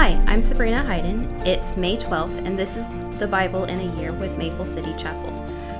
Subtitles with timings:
[0.00, 1.26] Hi, I'm Sabrina Hyden.
[1.46, 5.30] It's May 12th, and this is the Bible in a Year with Maple City Chapel.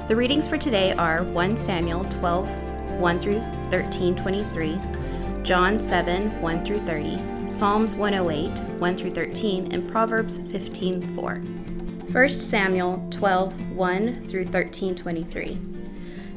[0.09, 4.79] The readings for today are 1 Samuel 12, 1 through 13, 23,
[5.43, 11.37] John 7, 1 through 30, Psalms 108, 1 through 13, and Proverbs 15, 4.
[11.37, 15.59] 1 Samuel 12, 1 through 13, 23.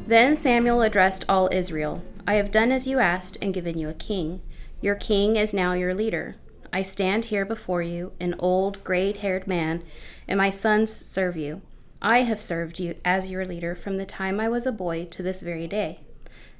[0.08, 3.94] Then Samuel addressed all Israel I have done as you asked and given you a
[3.94, 4.40] king.
[4.80, 6.38] Your king is now your leader.
[6.74, 9.84] I stand here before you, an old, gray haired man,
[10.28, 11.62] and my sons serve you.
[12.02, 15.22] I have served you as your leader from the time I was a boy to
[15.22, 16.00] this very day.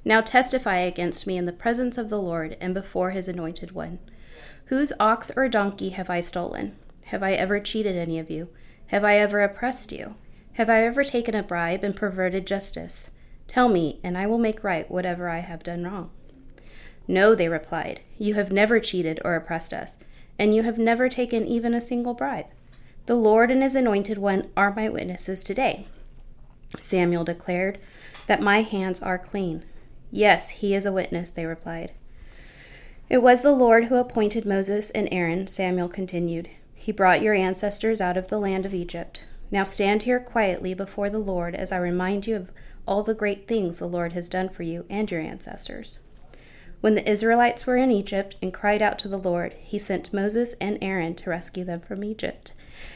[0.06, 3.98] Now testify against me in the presence of the Lord and before his anointed one.
[4.66, 6.78] Whose ox or donkey have I stolen?
[7.06, 8.50] Have I ever cheated any of you?
[8.88, 10.14] Have I ever oppressed you?
[10.54, 13.10] Have I ever taken a bribe and perverted justice?
[13.48, 16.12] Tell me, and I will make right whatever I have done wrong.
[17.08, 19.98] No, they replied, you have never cheated or oppressed us,
[20.40, 22.46] and you have never taken even a single bribe.
[23.06, 25.88] The Lord and his anointed one are my witnesses today.
[26.80, 27.78] Samuel declared
[28.28, 29.66] that my hands are clean.
[30.12, 31.92] Yes, he is a witness, they replied.
[33.10, 36.50] It was the Lord who appointed Moses and Aaron, Samuel continued.
[36.74, 39.26] He brought your ancestors out of the land of Egypt.
[39.52, 42.52] Now stand here quietly before the Lord as I remind you of
[42.88, 46.00] all the great things the Lord has done for you and your ancestors.
[46.84, 50.54] When the Israelites were in Egypt and cried out to the Lord, he sent Moses
[50.60, 52.52] and Aaron to rescue them from Egypt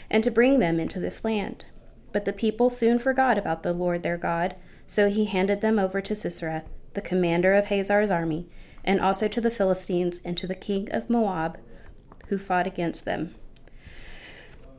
[0.09, 1.63] and to bring them into this land.
[2.11, 4.57] But the people soon forgot about the Lord their God,
[4.87, 8.49] so he handed them over to Sisera, the commander of Hazor's army,
[8.83, 11.57] and also to the Philistines and to the king of Moab,
[12.27, 13.35] who fought against them.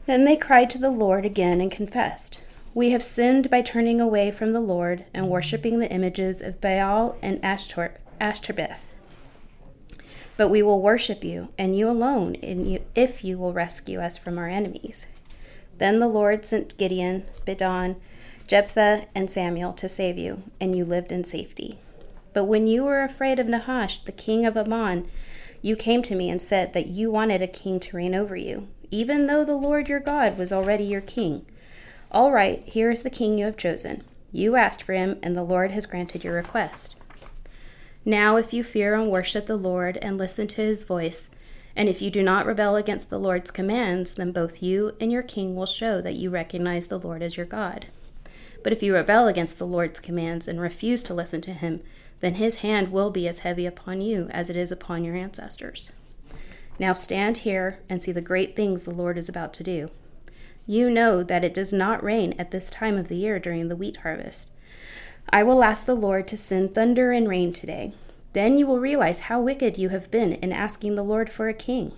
[0.05, 2.43] Then they cried to the Lord again and confessed.
[2.75, 7.17] We have sinned by turning away from the Lord and worshipping the images of Baal
[7.23, 8.97] and Ashtor- Ashtoreth.
[10.39, 12.37] But we will worship you, and you alone,
[12.95, 15.09] if you will rescue us from our enemies.
[15.77, 17.97] Then the Lord sent Gideon, Bedan,
[18.47, 21.79] Jephthah, and Samuel to save you, and you lived in safety.
[22.33, 25.11] But when you were afraid of Nahash, the king of Ammon,
[25.61, 28.69] you came to me and said that you wanted a king to reign over you,
[28.93, 31.45] even though the Lord your God was already your king.
[32.13, 34.05] All right, here is the king you have chosen.
[34.31, 36.95] You asked for him, and the Lord has granted your request.
[38.09, 41.31] Now, if you fear and worship the Lord and listen to his voice,
[41.77, 45.23] and if you do not rebel against the Lord's commands, then both you and your
[45.23, 47.89] king will show that you recognize the Lord as your God.
[48.65, 51.83] But if you rebel against the Lord's commands and refuse to listen to him,
[52.21, 55.93] then his hand will be as heavy upon you as it is upon your ancestors.
[56.79, 59.91] Now stand here and see the great things the Lord is about to do.
[60.67, 63.77] You know that it does not rain at this time of the year during the
[63.77, 64.49] wheat harvest.
[65.31, 67.93] I will ask the Lord to send thunder and rain today.
[68.33, 71.55] Then you will realize how wicked you have been in asking the Lord for a
[71.55, 71.93] king.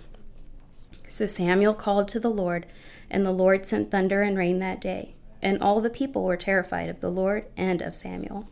[1.07, 2.65] So Samuel called to the Lord,
[3.09, 5.13] and the Lord sent thunder and rain that day.
[5.41, 8.47] And all the people were terrified of the Lord and of Samuel.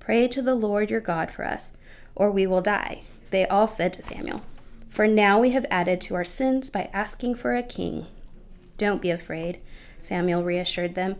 [0.00, 1.76] Pray to the Lord your God for us,
[2.14, 3.02] or we will die.
[3.30, 4.42] They all said to Samuel,
[4.88, 8.06] For now we have added to our sins by asking for a king.
[8.78, 9.58] Don't be afraid,
[10.00, 11.16] Samuel reassured them.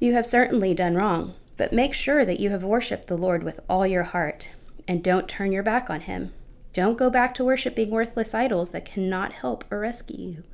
[0.00, 3.60] You have certainly done wrong, but make sure that you have worshipped the Lord with
[3.68, 4.50] all your heart,
[4.88, 6.32] and don't turn your back on him.
[6.72, 10.44] Don't go back to worshiping worthless idols that cannot help or rescue you.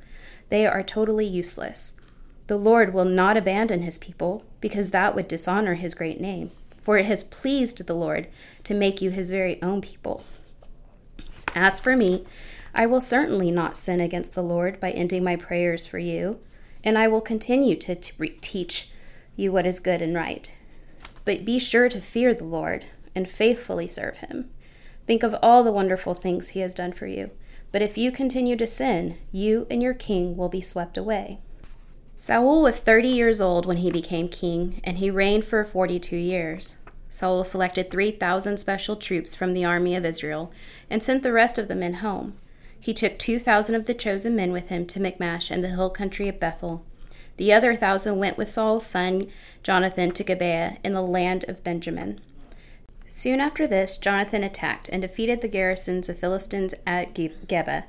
[0.49, 1.99] They are totally useless.
[2.47, 6.51] The Lord will not abandon his people, because that would dishonor his great name,
[6.81, 8.27] for it has pleased the Lord
[8.65, 10.23] to make you his very own people.
[11.55, 12.25] As for me,
[12.73, 16.39] I will certainly not sin against the Lord by ending my prayers for you,
[16.83, 18.89] and I will continue to t- teach
[19.35, 20.53] you what is good and right.
[21.25, 24.49] But be sure to fear the Lord and faithfully serve him.
[25.05, 27.31] Think of all the wonderful things he has done for you.
[27.71, 31.39] But if you continue to sin, you and your king will be swept away.
[32.17, 36.77] Saul was 30 years old when he became king, and he reigned for 42 years.
[37.09, 40.51] Saul selected 3,000 special troops from the army of Israel
[40.89, 42.35] and sent the rest of the men home.
[42.79, 46.27] He took 2,000 of the chosen men with him to Michmash and the hill country
[46.27, 46.85] of Bethel.
[47.41, 49.27] The other thousand went with Saul's son
[49.63, 52.21] Jonathan to Gibeah in the land of Benjamin.
[53.07, 57.85] Soon after this, Jonathan attacked and defeated the garrisons of Philistines at Geba.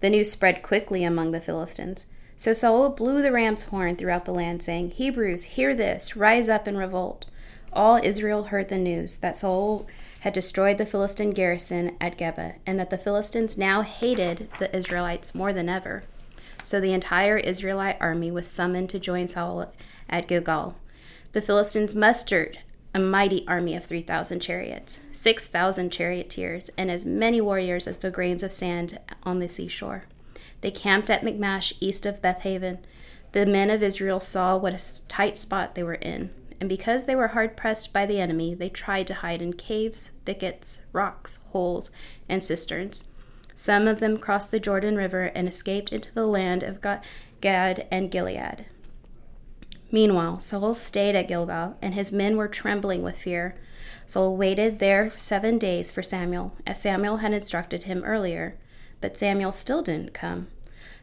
[0.00, 2.06] The news spread quickly among the Philistines.
[2.38, 6.66] So Saul blew the ram's horn throughout the land, saying, Hebrews, hear this, rise up
[6.66, 7.26] and revolt.
[7.74, 9.86] All Israel heard the news that Saul
[10.20, 15.34] had destroyed the Philistine garrison at Geba, and that the Philistines now hated the Israelites
[15.34, 16.04] more than ever.
[16.64, 19.72] So the entire Israelite army was summoned to join Saul
[20.08, 20.76] at Gilgal.
[21.32, 22.58] The Philistines mustered
[22.94, 28.42] a mighty army of 3,000 chariots, 6,000 charioteers, and as many warriors as the grains
[28.42, 30.04] of sand on the seashore.
[30.62, 32.78] They camped at Michmash, east of Bethaven.
[33.32, 37.16] The men of Israel saw what a tight spot they were in, and because they
[37.16, 41.90] were hard pressed by the enemy, they tried to hide in caves, thickets, rocks, holes,
[42.26, 43.10] and cisterns.
[43.54, 46.80] Some of them crossed the Jordan River and escaped into the land of
[47.40, 48.66] Gad and Gilead.
[49.92, 53.54] Meanwhile, Saul stayed at Gilgal, and his men were trembling with fear.
[54.06, 58.56] Saul waited there seven days for Samuel, as Samuel had instructed him earlier,
[59.00, 60.48] but Samuel still didn't come.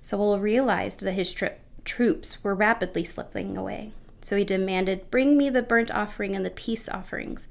[0.02, 1.54] Saul realized that his tri-
[1.86, 3.94] troops were rapidly slipping away.
[4.22, 7.48] So he demanded, Bring me the burnt offering and the peace offerings.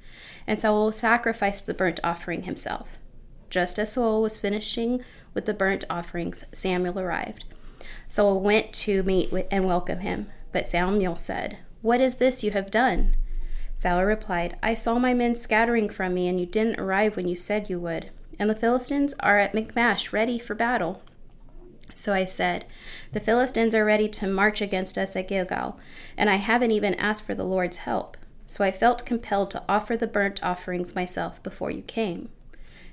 [0.47, 2.99] And Saul sacrificed the burnt offering himself.
[3.51, 5.05] Just as Saul was finishing
[5.35, 7.45] with the burnt offerings, Samuel arrived.
[8.09, 10.29] Saul went to meet and welcome him.
[10.53, 13.17] But Samuel said, What is this you have done?
[13.75, 17.37] Saul replied, I saw my men scattering from me, and you didn't arrive when you
[17.37, 18.11] said you would.
[18.39, 21.03] And the Philistines are at Michmash, ready for battle.
[21.95, 22.65] So I said,
[23.13, 25.79] The Philistines are ready to march against us at Gilgal,
[26.17, 28.17] and I haven't even asked for the Lord's help.
[28.47, 32.29] So I felt compelled to offer the burnt offerings myself before you came.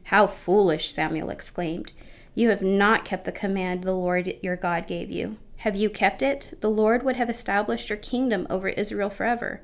[0.08, 1.92] How foolish, Samuel exclaimed.
[2.34, 5.36] You have not kept the command the Lord your God gave you.
[5.58, 6.58] Have you kept it?
[6.62, 9.60] The Lord would have established your kingdom over Israel forever.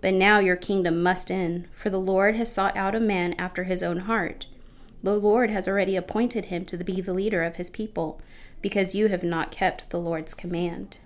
[0.00, 3.64] But now your kingdom must end, for the Lord has sought out a man after
[3.64, 4.46] his own heart.
[5.02, 8.20] The Lord has already appointed him to be the leader of his people,
[8.62, 10.98] because you have not kept the Lord's command.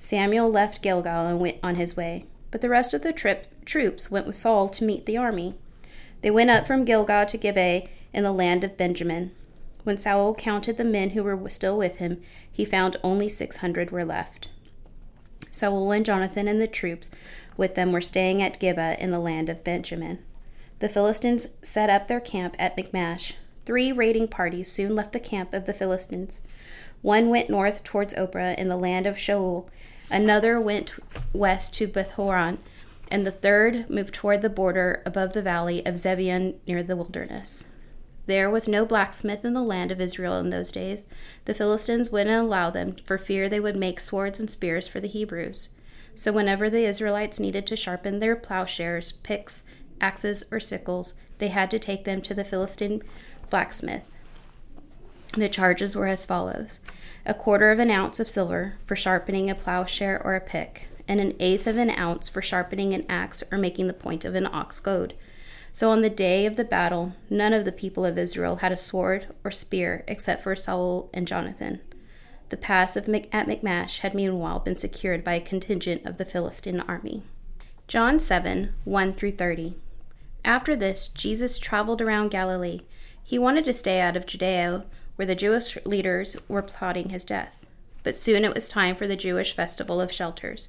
[0.00, 4.10] Samuel left Gilgal and went on his way, but the rest of the trip, troops
[4.10, 5.54] went with Saul to meet the army.
[6.24, 9.32] They went up from Gilgal to Gibeah in the land of Benjamin.
[9.82, 13.90] When Saul counted the men who were still with him, he found only six hundred
[13.90, 14.48] were left.
[15.50, 17.10] Saul and Jonathan and the troops
[17.58, 20.18] with them were staying at Gibeah in the land of Benjamin.
[20.78, 23.34] The Philistines set up their camp at Michmash.
[23.66, 26.40] Three raiding parties soon left the camp of the Philistines.
[27.02, 29.68] One went north towards Ophrah in the land of Shual,
[30.10, 30.92] another went
[31.34, 32.60] west to Bethhoron,
[33.14, 37.68] and the third moved toward the border above the valley of Zebulun near the wilderness.
[38.26, 41.06] There was no blacksmith in the land of Israel in those days.
[41.44, 45.06] The Philistines wouldn't allow them for fear they would make swords and spears for the
[45.06, 45.68] Hebrews.
[46.16, 49.64] So whenever the Israelites needed to sharpen their plowshares, picks,
[50.00, 53.00] axes, or sickles, they had to take them to the Philistine
[53.48, 54.10] blacksmith.
[55.34, 56.80] The charges were as follows
[57.24, 61.20] a quarter of an ounce of silver for sharpening a plowshare or a pick, and
[61.20, 64.46] an eighth of an ounce for sharpening an axe or making the point of an
[64.46, 65.14] ox goad.
[65.72, 68.76] So on the day of the battle, none of the people of Israel had a
[68.76, 71.80] sword or spear except for Saul and Jonathan.
[72.50, 76.24] The pass of Mich- at Michmash had meanwhile been secured by a contingent of the
[76.24, 77.24] Philistine army.
[77.88, 79.74] John 7 1 through 30.
[80.44, 82.82] After this, Jesus traveled around Galilee.
[83.22, 84.84] He wanted to stay out of Judea,
[85.16, 87.63] where the Jewish leaders were plotting his death.
[88.04, 90.68] But soon it was time for the Jewish festival of shelters.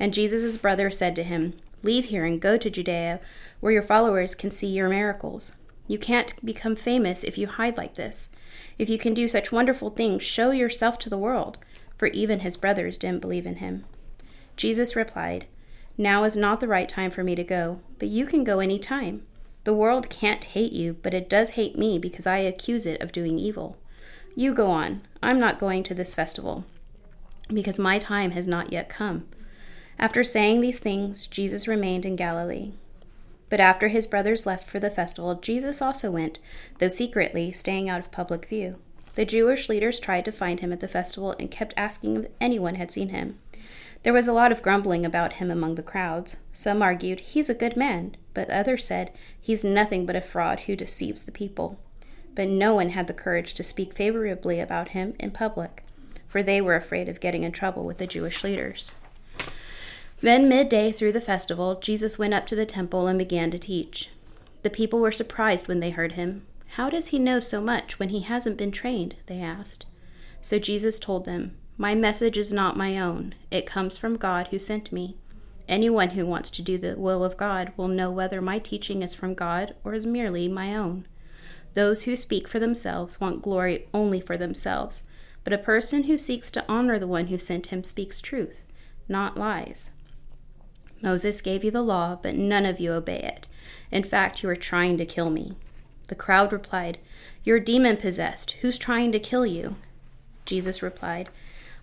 [0.00, 1.54] And Jesus' brother said to him,
[1.84, 3.20] Leave here and go to Judea,
[3.60, 5.56] where your followers can see your miracles.
[5.86, 8.30] You can't become famous if you hide like this.
[8.78, 11.58] If you can do such wonderful things, show yourself to the world.
[11.96, 13.84] For even his brothers didn't believe in him.
[14.56, 15.46] Jesus replied,
[15.98, 18.78] Now is not the right time for me to go, but you can go any
[18.78, 19.22] time.
[19.64, 23.12] The world can't hate you, but it does hate me because I accuse it of
[23.12, 23.76] doing evil.
[24.34, 25.02] You go on.
[25.22, 26.64] I'm not going to this festival
[27.52, 29.26] because my time has not yet come.
[29.98, 32.72] After saying these things, Jesus remained in Galilee.
[33.48, 36.38] But after his brothers left for the festival, Jesus also went,
[36.78, 38.78] though secretly, staying out of public view.
[39.14, 42.76] The Jewish leaders tried to find him at the festival and kept asking if anyone
[42.76, 43.38] had seen him.
[44.02, 46.36] There was a lot of grumbling about him among the crowds.
[46.52, 50.74] Some argued, He's a good man, but others said, He's nothing but a fraud who
[50.74, 51.78] deceives the people.
[52.34, 55.84] But no one had the courage to speak favorably about him in public,
[56.26, 58.92] for they were afraid of getting in trouble with the Jewish leaders.
[60.20, 64.08] Then, midday through the festival, Jesus went up to the temple and began to teach.
[64.62, 66.46] The people were surprised when they heard him.
[66.76, 69.16] How does he know so much when he hasn't been trained?
[69.26, 69.84] They asked.
[70.40, 74.58] So Jesus told them, My message is not my own, it comes from God who
[74.58, 75.16] sent me.
[75.68, 79.14] Anyone who wants to do the will of God will know whether my teaching is
[79.14, 81.06] from God or is merely my own.
[81.74, 85.04] Those who speak for themselves want glory only for themselves,
[85.44, 88.64] but a person who seeks to honor the one who sent him speaks truth,
[89.08, 89.90] not lies.
[91.00, 93.48] Moses gave you the law, but none of you obey it.
[93.90, 95.54] In fact, you are trying to kill me.
[96.08, 96.98] The crowd replied,
[97.42, 98.52] You're demon possessed.
[98.60, 99.76] Who's trying to kill you?
[100.44, 101.28] Jesus replied,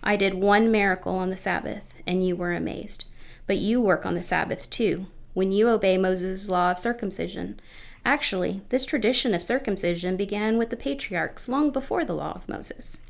[0.02, 3.04] I did one miracle on the Sabbath, and you were amazed.
[3.46, 7.60] But you work on the Sabbath too, when you obey Moses' law of circumcision.
[8.04, 13.00] Actually, this tradition of circumcision began with the patriarchs long before the law of Moses.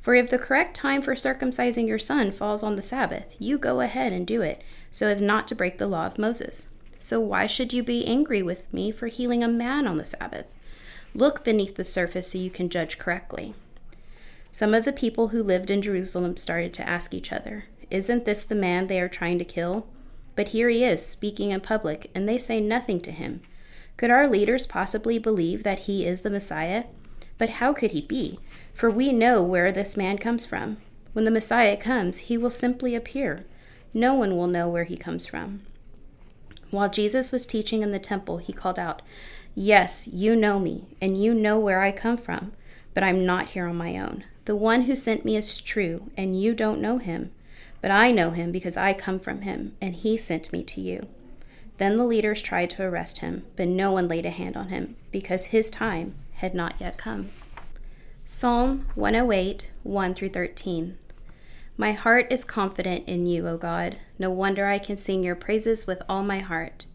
[0.00, 3.80] For if the correct time for circumcising your son falls on the Sabbath, you go
[3.80, 6.68] ahead and do it, so as not to break the law of Moses.
[6.98, 10.54] So why should you be angry with me for healing a man on the Sabbath?
[11.14, 13.54] Look beneath the surface so you can judge correctly.
[14.50, 18.44] Some of the people who lived in Jerusalem started to ask each other, Isn't this
[18.44, 19.86] the man they are trying to kill?
[20.36, 23.40] But here he is, speaking in public, and they say nothing to him.
[23.96, 26.84] Could our leaders possibly believe that he is the Messiah?
[27.38, 28.38] But how could he be?
[28.74, 30.78] For we know where this man comes from.
[31.12, 33.44] When the Messiah comes, he will simply appear.
[33.92, 35.60] No one will know where he comes from.
[36.70, 39.00] While Jesus was teaching in the temple, he called out,
[39.54, 42.52] Yes, you know me, and you know where I come from,
[42.92, 44.24] but I'm not here on my own.
[44.46, 47.30] The one who sent me is true, and you don't know him.
[47.80, 51.06] But I know him because I come from him, and he sent me to you.
[51.78, 54.96] Then the leaders tried to arrest him, but no one laid a hand on him,
[55.10, 57.28] because his time had not yet come.
[58.24, 60.96] Psalm 108, 1 through 13.
[61.76, 63.96] My heart is confident in you, O God.
[64.18, 66.86] No wonder I can sing your praises with all my heart.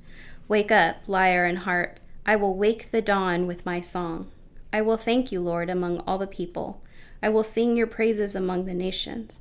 [0.47, 1.99] Wake up, lyre and harp.
[2.25, 4.31] I will wake the dawn with my song.
[4.71, 6.81] I will thank you, Lord, among all the people.
[7.21, 9.39] I will sing your praises among the nations.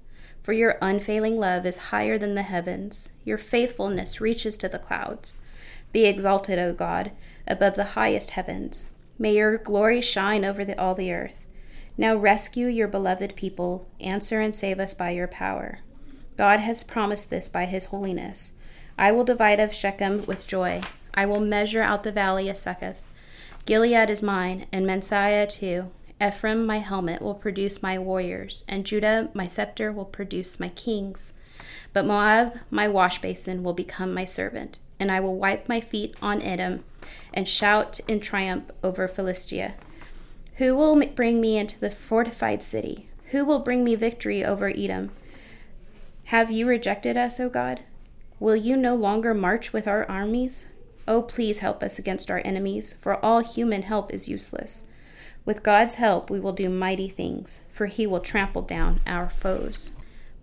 [0.48, 5.34] For your unfailing love is higher than the heavens, your faithfulness reaches to the clouds.
[5.92, 7.10] Be exalted, O God,
[7.46, 8.88] above the highest heavens.
[9.18, 11.44] May your glory shine over the, all the earth.
[11.98, 15.80] Now rescue your beloved people, answer and save us by your power.
[16.38, 18.54] God has promised this by his holiness.
[18.96, 20.80] I will divide of Shechem with joy.
[21.12, 23.06] I will measure out the valley of Succoth.
[23.66, 25.90] Gilead is mine, and Manasseh too.
[26.20, 31.32] Ephraim, my helmet, will produce my warriors, and Judah, my scepter, will produce my kings.
[31.92, 36.16] But Moab, my wash basin, will become my servant, and I will wipe my feet
[36.20, 36.84] on Edom
[37.32, 39.74] and shout in triumph over Philistia.
[40.56, 43.08] Who will bring me into the fortified city?
[43.26, 45.10] Who will bring me victory over Edom?
[46.24, 47.80] Have you rejected us, O God?
[48.40, 50.66] Will you no longer march with our armies?
[51.06, 54.88] Oh, please help us against our enemies, for all human help is useless.
[55.48, 59.92] With God's help, we will do mighty things, for he will trample down our foes.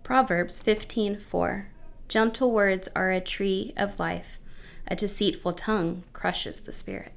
[0.02, 1.66] Proverbs 15:4
[2.08, 4.40] Gentle words are a tree of life.
[4.88, 7.12] A deceitful tongue crushes the spirit.